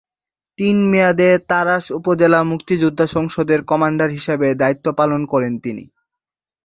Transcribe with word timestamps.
তিন 0.59 0.77
মেয়াদে 0.89 1.29
তাড়াশ 1.49 1.85
উপজেলা 1.91 2.39
মুক্তিযোদ্ধা 2.43 3.05
সংসদের 3.07 3.59
কমান্ডার 3.63 4.09
হিসেবে 4.09 4.47
দায়িত্ব 4.55 4.85
পালন 4.93 5.21
করেন 5.25 5.53
তিনি। 5.59 5.83